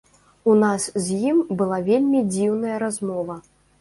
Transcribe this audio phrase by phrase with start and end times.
[0.53, 3.37] У нас з ім была вельмі дзіўная размова.